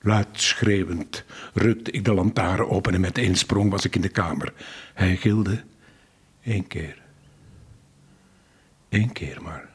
Luid 0.00 0.28
schreeuwend 0.32 1.24
rukte 1.54 1.90
ik 1.90 2.04
de 2.04 2.14
lantaarn 2.14 2.68
open 2.68 2.94
en 2.94 3.00
met 3.00 3.18
één 3.18 3.36
sprong 3.36 3.70
was 3.70 3.84
ik 3.84 3.94
in 3.94 4.00
de 4.00 4.08
kamer. 4.08 4.52
Hij 4.94 5.16
gilde 5.16 5.64
één 6.42 6.66
keer. 6.66 7.02
Eén 8.88 9.12
keer 9.12 9.42
maar. 9.42 9.73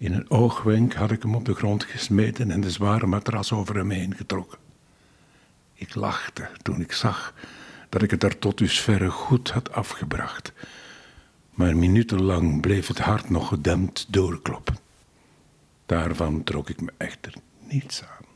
In 0.00 0.12
een 0.12 0.30
oogwenk 0.30 0.94
had 0.94 1.10
ik 1.10 1.22
hem 1.22 1.34
op 1.34 1.44
de 1.44 1.54
grond 1.54 1.84
gesmeten 1.84 2.50
en 2.50 2.60
de 2.60 2.70
zware 2.70 3.06
matras 3.06 3.52
over 3.52 3.76
hem 3.76 3.90
heen 3.90 4.16
getrokken. 4.16 4.58
Ik 5.74 5.94
lachte 5.94 6.48
toen 6.62 6.80
ik 6.80 6.92
zag 6.92 7.34
dat 7.88 8.02
ik 8.02 8.10
het 8.10 8.22
er 8.22 8.38
tot 8.38 8.58
dusverre 8.58 9.10
goed 9.10 9.50
had 9.50 9.72
afgebracht. 9.72 10.52
Maar 11.50 11.76
minutenlang 11.76 12.60
bleef 12.60 12.86
het 12.86 12.98
hart 12.98 13.30
nog 13.30 13.48
gedempt 13.48 14.06
doorkloppen. 14.12 14.76
Daarvan 15.86 16.44
trok 16.44 16.68
ik 16.68 16.80
me 16.80 16.92
echter 16.96 17.34
niets 17.58 18.02
aan. 18.02 18.26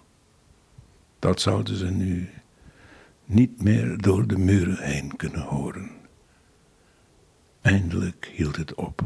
Dat 1.18 1.40
zouden 1.40 1.76
ze 1.76 1.90
nu 1.90 2.30
niet 3.24 3.62
meer 3.62 3.98
door 3.98 4.26
de 4.26 4.38
muren 4.38 4.78
heen 4.78 5.16
kunnen 5.16 5.42
horen. 5.42 5.90
Eindelijk 7.60 8.30
hield 8.34 8.56
het 8.56 8.74
op. 8.74 9.04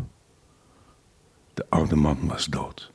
De 1.59 1.67
oude 1.69 1.97
man 1.97 2.27
was 2.27 2.47
dood. 2.47 2.93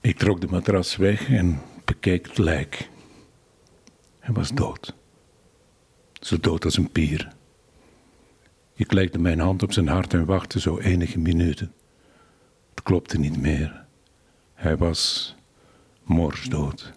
Ik 0.00 0.18
trok 0.18 0.40
de 0.40 0.46
matras 0.46 0.96
weg 0.96 1.28
en 1.28 1.60
bekeek 1.84 2.26
het 2.26 2.38
lijk. 2.38 2.88
Hij 4.18 4.34
was 4.34 4.50
dood. 4.50 4.94
Zo 6.12 6.38
dood 6.38 6.64
als 6.64 6.76
een 6.76 6.90
pier. 6.90 7.32
Ik 8.74 8.92
legde 8.92 9.18
mijn 9.18 9.40
hand 9.40 9.62
op 9.62 9.72
zijn 9.72 9.88
hart 9.88 10.14
en 10.14 10.24
wachtte 10.24 10.60
zo 10.60 10.78
enige 10.78 11.18
minuten. 11.18 11.72
Het 12.70 12.82
klopte 12.82 13.18
niet 13.18 13.40
meer. 13.40 13.84
Hij 14.54 14.76
was 14.76 15.34
morsdood. 16.02 16.92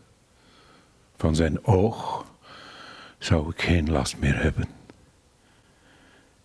Van 1.15 1.35
zijn 1.35 1.65
oog 1.65 2.25
zou 3.17 3.49
ik 3.49 3.61
geen 3.61 3.91
last 3.91 4.17
meer 4.17 4.41
hebben. 4.41 4.65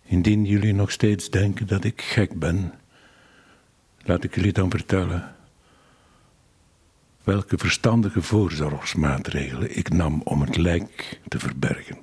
Indien 0.07 0.45
jullie 0.45 0.73
nog 0.73 0.91
steeds 0.91 1.29
denken 1.29 1.67
dat 1.67 1.83
ik 1.83 2.01
gek 2.01 2.39
ben, 2.39 2.73
laat 4.03 4.23
ik 4.23 4.35
jullie 4.35 4.53
dan 4.53 4.69
vertellen 4.69 5.35
welke 7.23 7.57
verstandige 7.57 8.21
voorzorgsmaatregelen 8.21 9.77
ik 9.77 9.89
nam 9.89 10.21
om 10.23 10.41
het 10.41 10.57
lijk 10.57 11.19
te 11.27 11.39
verbergen. 11.39 11.97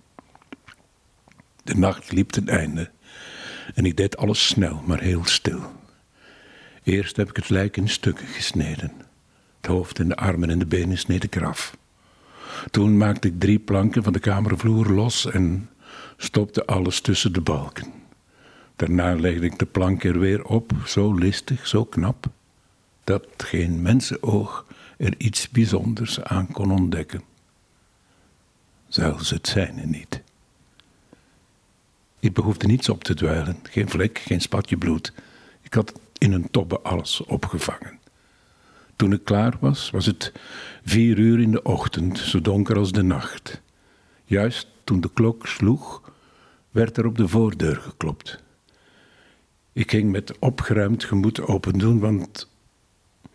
De 1.62 1.74
nacht 1.74 2.12
liep 2.12 2.30
ten 2.30 2.48
einde 2.48 2.90
en 3.74 3.84
ik 3.84 3.96
deed 3.96 4.16
alles 4.16 4.46
snel, 4.46 4.82
maar 4.86 5.00
heel 5.00 5.24
stil. 5.24 5.72
Eerst 6.82 7.16
heb 7.16 7.28
ik 7.28 7.36
het 7.36 7.48
lijk 7.48 7.76
in 7.76 7.88
stukken 7.88 8.26
gesneden. 8.26 8.92
Het 9.56 9.66
hoofd 9.66 9.98
en 9.98 10.08
de 10.08 10.16
armen 10.16 10.50
en 10.50 10.58
de 10.58 10.66
benen 10.66 10.98
sneed 10.98 11.24
ik 11.24 11.36
eraf. 11.36 11.76
Toen 12.70 12.96
maakte 12.96 13.28
ik 13.28 13.40
drie 13.40 13.58
planken 13.58 14.02
van 14.02 14.12
de 14.12 14.18
kamervloer 14.18 14.86
los 14.86 15.30
en 15.30 15.68
stopte 16.24 16.66
alles 16.66 17.00
tussen 17.00 17.32
de 17.32 17.40
balken. 17.40 17.92
Daarna 18.76 19.14
legde 19.14 19.46
ik 19.46 19.58
de 19.58 19.66
plank 19.66 20.04
er 20.04 20.18
weer 20.18 20.44
op, 20.44 20.72
zo 20.86 21.14
listig, 21.14 21.66
zo 21.66 21.84
knap, 21.84 22.26
dat 23.04 23.26
geen 23.36 23.82
mensenoog 23.82 24.66
er 24.96 25.14
iets 25.18 25.48
bijzonders 25.48 26.22
aan 26.22 26.52
kon 26.52 26.70
ontdekken. 26.70 27.22
Zelfs 28.88 29.30
het 29.30 29.48
zijne 29.48 29.86
niet. 29.86 30.22
Ik 32.20 32.32
behoefde 32.34 32.66
niets 32.66 32.88
op 32.88 33.04
te 33.04 33.14
dweilen, 33.14 33.56
geen 33.62 33.88
vlek, 33.88 34.18
geen 34.18 34.40
spatje 34.40 34.76
bloed. 34.76 35.12
Ik 35.62 35.74
had 35.74 35.92
in 36.18 36.32
een 36.32 36.50
tobbe 36.50 36.80
alles 36.80 37.20
opgevangen. 37.20 37.98
Toen 38.96 39.12
ik 39.12 39.24
klaar 39.24 39.56
was, 39.60 39.90
was 39.90 40.06
het 40.06 40.32
vier 40.84 41.18
uur 41.18 41.40
in 41.40 41.50
de 41.50 41.62
ochtend, 41.62 42.18
zo 42.18 42.40
donker 42.40 42.76
als 42.76 42.92
de 42.92 43.02
nacht. 43.02 43.60
Juist 44.24 44.66
toen 44.84 45.00
de 45.00 45.10
klok 45.14 45.46
sloeg, 45.46 46.12
werd 46.74 46.96
er 46.96 47.06
op 47.06 47.16
de 47.16 47.28
voordeur 47.28 47.76
geklopt. 47.76 48.42
Ik 49.72 49.90
ging 49.90 50.10
met 50.10 50.38
opgeruimd 50.38 51.04
gemoed 51.04 51.40
open 51.40 51.78
doen, 51.78 51.98
want 51.98 52.50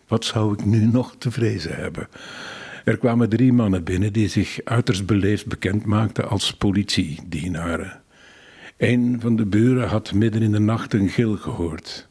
wat 0.08 0.24
zou 0.24 0.52
ik 0.52 0.64
nu 0.64 0.86
nog 0.92 1.14
te 1.18 1.30
vrezen 1.30 1.76
hebben? 1.76 2.08
Er 2.84 2.98
kwamen 2.98 3.28
drie 3.28 3.52
mannen 3.52 3.84
binnen 3.84 4.12
die 4.12 4.28
zich 4.28 4.60
uiterst 4.64 5.06
beleefd 5.06 5.46
bekend 5.46 5.84
maakten 5.84 6.28
als 6.28 6.54
politiedienaren. 6.54 8.02
Een 8.76 9.20
van 9.20 9.36
de 9.36 9.46
buren 9.46 9.88
had 9.88 10.12
midden 10.12 10.42
in 10.42 10.52
de 10.52 10.58
nacht 10.58 10.94
een 10.94 11.08
gil 11.08 11.36
gehoord. 11.36 12.08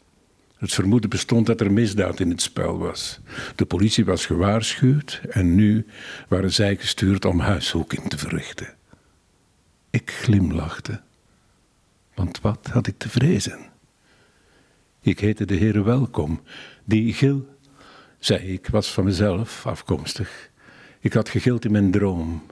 Het 0.57 0.73
vermoeden 0.73 1.09
bestond 1.09 1.45
dat 1.45 1.61
er 1.61 1.71
misdaad 1.71 2.19
in 2.19 2.29
het 2.29 2.41
spel 2.41 2.77
was. 2.77 3.19
De 3.55 3.65
politie 3.65 4.05
was 4.05 4.25
gewaarschuwd 4.25 5.21
en 5.29 5.55
nu 5.55 5.85
waren 6.27 6.53
zij 6.53 6.75
gestuurd 6.75 7.25
om 7.25 7.39
huiszoeking 7.39 8.09
te 8.09 8.17
verrichten. 8.17 8.77
Ik 9.89 10.11
glimlachte, 10.11 11.01
want 12.19 12.41
wat 12.41 12.67
had 12.71 12.87
ik 12.87 12.97
te 12.97 13.09
vrezen? 13.09 13.59
Ik 15.01 15.19
heette 15.19 15.45
de 15.45 15.55
heren 15.55 15.83
welkom. 15.83 16.41
Die 16.83 17.13
gil 17.13 17.47
zei 18.17 18.53
ik, 18.53 18.67
was 18.67 18.91
van 18.91 19.03
mezelf 19.03 19.65
afkomstig. 19.65 20.49
Ik 20.99 21.13
had 21.13 21.29
gegild 21.29 21.65
in 21.65 21.71
mijn 21.71 21.91
droom. 21.91 22.43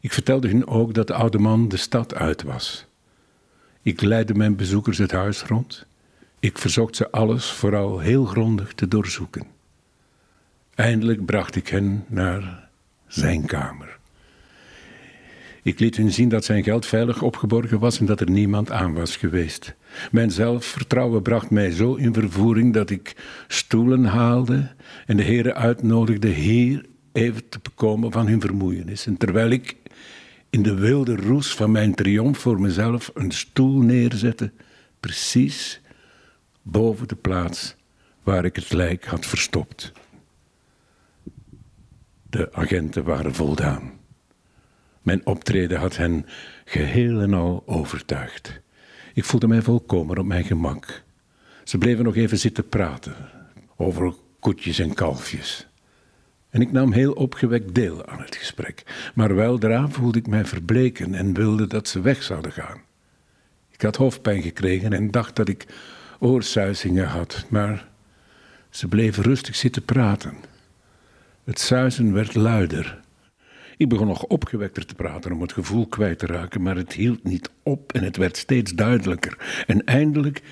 Ik 0.00 0.12
vertelde 0.12 0.48
hun 0.48 0.66
ook 0.66 0.94
dat 0.94 1.06
de 1.06 1.14
oude 1.14 1.38
man 1.38 1.68
de 1.68 1.76
stad 1.76 2.14
uit 2.14 2.42
was. 2.42 2.86
Ik 3.82 4.00
leidde 4.00 4.34
mijn 4.34 4.56
bezoekers 4.56 4.98
het 4.98 5.12
huis 5.12 5.42
rond. 5.42 5.86
Ik 6.38 6.58
verzocht 6.58 6.96
ze 6.96 7.10
alles 7.10 7.50
vooral 7.50 7.98
heel 7.98 8.24
grondig 8.24 8.72
te 8.72 8.88
doorzoeken. 8.88 9.46
Eindelijk 10.74 11.24
bracht 11.24 11.56
ik 11.56 11.68
hen 11.68 12.04
naar 12.08 12.68
zijn 13.06 13.46
kamer. 13.46 13.98
Ik 15.62 15.78
liet 15.78 15.96
hun 15.96 16.12
zien 16.12 16.28
dat 16.28 16.44
zijn 16.44 16.62
geld 16.62 16.86
veilig 16.86 17.22
opgeborgen 17.22 17.78
was 17.78 18.00
en 18.00 18.06
dat 18.06 18.20
er 18.20 18.30
niemand 18.30 18.70
aan 18.70 18.94
was 18.94 19.16
geweest. 19.16 19.74
Mijn 20.10 20.30
zelfvertrouwen 20.30 21.22
bracht 21.22 21.50
mij 21.50 21.70
zo 21.70 21.94
in 21.94 22.14
vervoering 22.14 22.74
dat 22.74 22.90
ik 22.90 23.16
stoelen 23.48 24.04
haalde 24.04 24.74
en 25.06 25.16
de 25.16 25.22
heren 25.22 25.54
uitnodigde 25.54 26.28
hier 26.28 26.84
even 27.12 27.48
te 27.48 27.58
bekomen 27.62 28.12
van 28.12 28.26
hun 28.26 28.40
vermoeienis. 28.40 29.06
En 29.06 29.16
terwijl 29.16 29.50
ik 29.50 29.76
in 30.50 30.62
de 30.62 30.74
wilde 30.74 31.16
roes 31.16 31.54
van 31.54 31.70
mijn 31.70 31.94
triomf 31.94 32.38
voor 32.38 32.60
mezelf 32.60 33.10
een 33.14 33.30
stoel 33.30 33.80
neerzette, 33.80 34.52
precies 35.00 35.80
boven 36.62 37.08
de 37.08 37.16
plaats 37.16 37.76
waar 38.22 38.44
ik 38.44 38.56
het 38.56 38.72
lijk 38.72 39.04
had 39.04 39.26
verstopt. 39.26 39.92
De 42.30 42.52
agenten 42.52 43.04
waren 43.04 43.34
voldaan. 43.34 44.01
Mijn 45.02 45.26
optreden 45.26 45.78
had 45.78 45.96
hen 45.96 46.26
geheel 46.64 47.20
en 47.20 47.34
al 47.34 47.62
overtuigd. 47.66 48.60
Ik 49.14 49.24
voelde 49.24 49.48
mij 49.48 49.62
volkomen 49.62 50.18
op 50.18 50.26
mijn 50.26 50.44
gemak. 50.44 51.02
Ze 51.64 51.78
bleven 51.78 52.04
nog 52.04 52.16
even 52.16 52.38
zitten 52.38 52.68
praten 52.68 53.14
over 53.76 54.14
koetjes 54.40 54.78
en 54.78 54.94
kalfjes. 54.94 55.66
En 56.50 56.60
ik 56.60 56.72
nam 56.72 56.92
heel 56.92 57.12
opgewekt 57.12 57.74
deel 57.74 58.06
aan 58.06 58.20
het 58.20 58.36
gesprek. 58.36 59.10
Maar 59.14 59.34
weldra 59.34 59.88
voelde 59.88 60.18
ik 60.18 60.26
mij 60.26 60.44
verbleken 60.44 61.14
en 61.14 61.34
wilde 61.34 61.66
dat 61.66 61.88
ze 61.88 62.00
weg 62.00 62.22
zouden 62.22 62.52
gaan. 62.52 62.80
Ik 63.70 63.82
had 63.82 63.96
hoofdpijn 63.96 64.42
gekregen 64.42 64.92
en 64.92 65.10
dacht 65.10 65.36
dat 65.36 65.48
ik 65.48 65.66
oorsuizingen 66.18 67.06
had, 67.06 67.44
maar 67.48 67.88
ze 68.70 68.88
bleven 68.88 69.22
rustig 69.22 69.56
zitten 69.56 69.84
praten. 69.84 70.34
Het 71.44 71.58
suizen 71.58 72.12
werd 72.12 72.34
luider. 72.34 73.01
Ik 73.76 73.88
begon 73.88 74.06
nog 74.06 74.24
opgewekter 74.24 74.86
te 74.86 74.94
praten 74.94 75.32
om 75.32 75.40
het 75.40 75.52
gevoel 75.52 75.86
kwijt 75.86 76.18
te 76.18 76.26
raken, 76.26 76.62
maar 76.62 76.76
het 76.76 76.92
hield 76.92 77.24
niet 77.24 77.50
op 77.62 77.92
en 77.92 78.04
het 78.04 78.16
werd 78.16 78.36
steeds 78.36 78.72
duidelijker. 78.72 79.64
En 79.66 79.84
eindelijk 79.84 80.42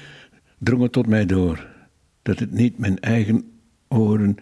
drong 0.58 0.82
het 0.82 0.92
tot 0.92 1.06
mij 1.06 1.26
door 1.26 1.66
dat 2.22 2.38
het 2.38 2.52
niet 2.52 2.78
mijn 2.78 3.00
eigen 3.00 3.60
oren 3.88 4.36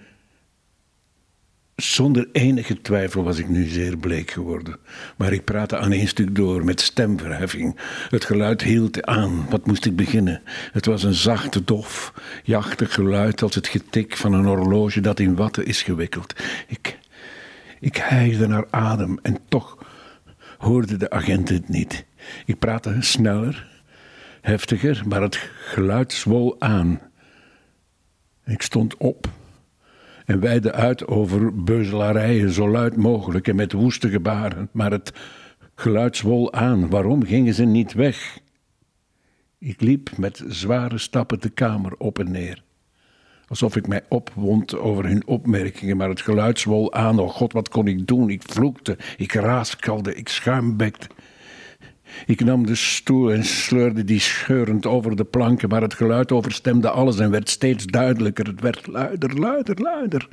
zonder 1.83 2.29
enige 2.33 2.81
twijfel 2.81 3.23
was 3.23 3.39
ik 3.39 3.49
nu 3.49 3.67
zeer 3.67 3.97
bleek 3.97 4.31
geworden. 4.31 4.77
Maar 5.17 5.33
ik 5.33 5.45
praatte 5.45 5.79
aan 5.79 5.93
één 5.93 6.09
stuk 6.09 6.35
door 6.35 6.65
met 6.65 6.81
stemverheffing. 6.81 7.81
Het 8.09 8.25
geluid 8.25 8.63
hield 8.63 9.05
aan. 9.07 9.47
Wat 9.51 9.67
moest 9.67 9.85
ik 9.85 9.97
beginnen? 9.97 10.43
Het 10.73 10.87
was 10.87 11.03
een 11.03 11.15
zacht, 11.15 11.67
dof, 11.67 12.13
jachtig 12.43 12.95
geluid 12.95 13.43
als 13.43 13.55
het 13.55 13.69
getik 13.69 14.17
van 14.17 14.33
een 14.33 14.45
horloge 14.45 15.01
dat 15.01 15.21
in 15.21 15.37
watten 15.37 15.67
is 15.67 15.83
gewikkeld. 15.83 16.35
Ik, 16.69 16.99
ik 17.81 17.97
hijgde 17.97 18.47
naar 18.47 18.67
adem 18.71 19.19
en 19.23 19.39
toch 19.49 19.79
hoorde 20.59 20.97
de 20.97 21.11
agent 21.11 21.49
het 21.49 21.69
niet. 21.69 22.07
Ik 22.47 22.59
praatte 22.59 22.97
sneller, 23.01 23.83
heftiger, 24.41 25.03
maar 25.09 25.23
het 25.23 25.37
geluid 25.61 26.13
zwol 26.13 26.61
aan. 26.61 27.01
Ik 28.45 28.63
stond 28.63 28.97
op 28.97 29.29
en 30.29 30.41
wijde 30.41 30.73
uit 30.73 31.07
over 31.07 31.65
beuzelarijen 31.65 32.51
zo 32.51 32.69
luid 32.69 32.97
mogelijk 32.97 33.49
en 33.49 33.57
met 33.57 33.73
woeste 33.73 34.09
gebaren. 34.09 34.69
Maar 34.73 34.91
het 34.91 35.13
geluid 35.75 36.17
zwol 36.17 36.53
aan. 36.53 36.89
Waarom 36.89 37.25
gingen 37.25 37.55
ze 37.55 37.65
niet 37.65 37.93
weg? 37.93 38.39
Ik 39.59 39.81
liep 39.81 40.17
met 40.17 40.45
zware 40.47 40.99
stappen 40.99 41.41
de 41.41 41.49
kamer 41.49 41.95
op 41.97 42.19
en 42.19 42.31
neer. 42.31 42.63
Alsof 43.49 43.77
ik 43.77 43.87
mij 43.87 44.05
opwond 44.09 44.79
over 44.79 45.07
hun 45.07 45.27
opmerkingen, 45.27 45.97
maar 45.97 46.09
het 46.09 46.21
geluid 46.21 46.59
zwol 46.59 46.93
aan. 46.93 47.19
Oh 47.19 47.31
god, 47.31 47.53
wat 47.53 47.69
kon 47.69 47.87
ik 47.87 48.07
doen? 48.07 48.31
Ik 48.31 48.43
vloekte, 48.47 48.99
ik 49.17 49.33
raaskelde, 49.33 50.15
ik 50.15 50.29
schuimbekte. 50.29 51.07
Ik 52.27 52.45
nam 52.45 52.67
de 52.67 52.75
stoel 52.75 53.33
en 53.33 53.45
sleurde 53.45 54.05
die 54.05 54.21
scheurend 54.21 54.87
over 54.87 55.17
de 55.17 55.25
planken, 55.25 55.69
maar 55.69 55.83
het 55.83 55.95
geluid 55.95 56.33
overstemde 56.33 56.91
alles 56.91 57.19
en 57.19 57.31
werd 57.31 57.49
steeds 57.49 57.85
duidelijker. 57.85 58.47
Het 58.47 58.61
werd 58.61 58.87
luider, 58.87 59.39
luider, 59.39 59.81
luider. 59.81 60.29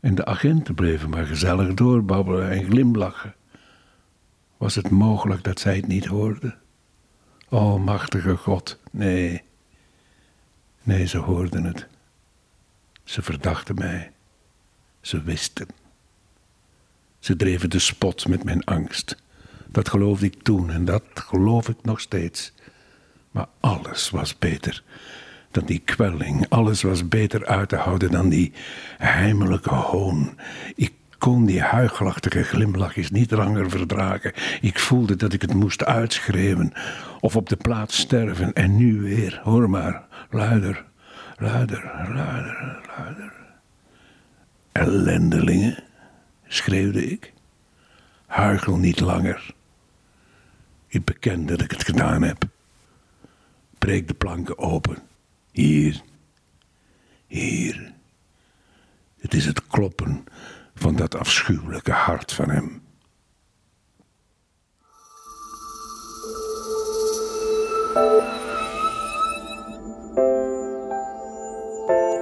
En 0.00 0.14
de 0.14 0.24
agenten 0.24 0.74
bleven 0.74 1.10
maar 1.10 1.26
gezellig 1.26 1.74
doorbabbelen 1.74 2.50
en 2.50 2.64
glimlachen. 2.64 3.34
Was 4.56 4.74
het 4.74 4.90
mogelijk 4.90 5.44
dat 5.44 5.60
zij 5.60 5.76
het 5.76 5.86
niet 5.86 6.06
hoorden? 6.06 6.54
O, 7.48 7.78
machtige 7.78 8.36
God, 8.36 8.80
nee. 8.90 9.45
Nee, 10.86 11.06
ze 11.06 11.18
hoorden 11.18 11.64
het. 11.64 11.86
Ze 13.04 13.22
verdachten 13.22 13.74
mij. 13.74 14.12
Ze 15.00 15.22
wisten. 15.22 15.66
Ze 17.18 17.36
dreven 17.36 17.70
de 17.70 17.78
spot 17.78 18.28
met 18.28 18.44
mijn 18.44 18.64
angst. 18.64 19.16
Dat 19.66 19.88
geloofde 19.88 20.26
ik 20.26 20.42
toen 20.42 20.70
en 20.70 20.84
dat 20.84 21.02
geloof 21.14 21.68
ik 21.68 21.76
nog 21.82 22.00
steeds. 22.00 22.52
Maar 23.30 23.46
alles 23.60 24.10
was 24.10 24.38
beter 24.38 24.82
dan 25.50 25.64
die 25.64 25.78
kwelling. 25.78 26.48
Alles 26.48 26.82
was 26.82 27.08
beter 27.08 27.46
uit 27.46 27.68
te 27.68 27.76
houden 27.76 28.10
dan 28.10 28.28
die 28.28 28.52
heimelijke 28.98 29.74
hoon. 29.74 30.38
Ik 30.74 30.92
kon 31.18 31.46
die 31.46 31.62
huigelachtige 31.62 32.42
glimlachjes 32.42 33.10
niet 33.10 33.30
langer 33.30 33.70
verdragen. 33.70 34.32
Ik 34.60 34.78
voelde 34.78 35.16
dat 35.16 35.32
ik 35.32 35.42
het 35.42 35.54
moest 35.54 35.84
uitschreeuwen 35.84 36.72
of 37.20 37.36
op 37.36 37.48
de 37.48 37.56
plaats 37.56 37.98
sterven. 37.98 38.52
En 38.52 38.76
nu 38.76 39.00
weer, 39.00 39.40
hoor 39.42 39.70
maar, 39.70 40.06
luider, 40.30 40.84
luider, 41.36 41.84
luider, 42.14 42.80
luider. 42.96 43.32
Ellendelingen, 44.72 45.84
schreeuwde 46.46 47.06
ik. 47.06 47.32
Huigel 48.26 48.76
niet 48.76 49.00
langer. 49.00 49.54
Ik 50.88 51.04
beken 51.04 51.46
dat 51.46 51.60
ik 51.60 51.70
het 51.70 51.84
gedaan 51.84 52.22
heb. 52.22 52.44
Breek 53.78 54.08
de 54.08 54.14
planken 54.14 54.58
open. 54.58 54.98
Hier. 55.52 56.00
Hier. 57.26 57.92
Het 59.18 59.34
is 59.34 59.46
het 59.46 59.66
kloppen 59.66 60.24
van 60.78 60.96
dat 60.96 61.14
afschuwelijke 61.14 61.92
hart 61.92 62.32
van 62.32 62.50
hem. 62.50 62.84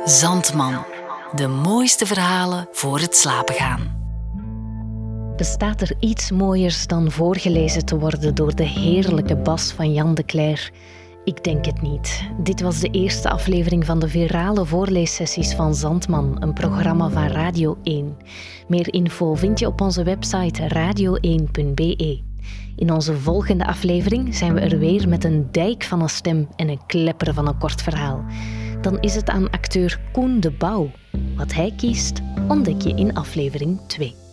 Zandman. 0.04 0.84
De 1.34 1.46
mooiste 1.46 2.06
verhalen 2.06 2.68
voor 2.72 2.98
het 2.98 3.16
slapen 3.16 3.54
gaan. 3.54 4.02
Bestaat 5.36 5.80
er 5.80 5.96
iets 6.00 6.30
mooiers 6.30 6.86
dan 6.86 7.10
voorgelezen 7.10 7.84
te 7.84 7.98
worden 7.98 8.34
door 8.34 8.54
de 8.54 8.66
heerlijke 8.66 9.36
bas 9.36 9.72
van 9.72 9.92
Jan 9.92 10.14
de 10.14 10.24
Cler? 10.24 10.70
Ik 11.24 11.44
denk 11.44 11.64
het 11.64 11.82
niet. 11.82 12.30
Dit 12.38 12.60
was 12.60 12.80
de 12.80 12.90
eerste 12.90 13.30
aflevering 13.30 13.84
van 13.84 13.98
de 13.98 14.08
virale 14.08 14.64
voorleessessies 14.64 15.54
van 15.54 15.74
Zandman, 15.74 16.36
een 16.42 16.52
programma 16.52 17.08
van 17.08 17.26
Radio 17.26 17.78
1. 17.82 18.16
Meer 18.68 18.92
info 18.92 19.34
vind 19.34 19.58
je 19.58 19.66
op 19.66 19.80
onze 19.80 20.02
website 20.02 20.68
radio1.be. 20.68 22.22
In 22.76 22.92
onze 22.92 23.14
volgende 23.14 23.66
aflevering 23.66 24.34
zijn 24.34 24.54
we 24.54 24.60
er 24.60 24.78
weer 24.78 25.08
met 25.08 25.24
een 25.24 25.48
dijk 25.50 25.84
van 25.84 26.02
een 26.02 26.08
stem 26.08 26.48
en 26.56 26.68
een 26.68 26.86
klepper 26.86 27.34
van 27.34 27.48
een 27.48 27.58
kort 27.58 27.82
verhaal. 27.82 28.24
Dan 28.80 29.00
is 29.00 29.14
het 29.14 29.28
aan 29.28 29.50
acteur 29.50 30.00
Koen 30.12 30.40
de 30.40 30.50
Bouw. 30.50 30.90
Wat 31.36 31.52
hij 31.52 31.72
kiest, 31.76 32.20
ontdek 32.48 32.82
je 32.82 32.94
in 32.94 33.14
aflevering 33.14 33.80
2. 33.86 34.23